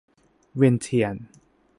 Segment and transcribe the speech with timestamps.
[0.55, 1.15] เวียนเทียน